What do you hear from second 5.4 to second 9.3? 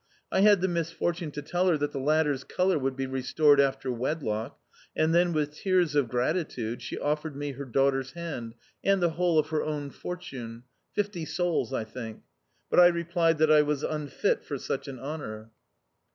tears of gratitude she offered me her daughter's hand and the